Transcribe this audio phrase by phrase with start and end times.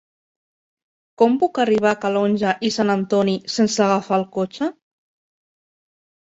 [1.21, 4.71] Com puc arribar a Calonge i Sant Antoni sense agafar el cotxe?